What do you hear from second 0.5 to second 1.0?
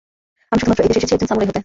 আমি শুধুমাত্র এই দেশে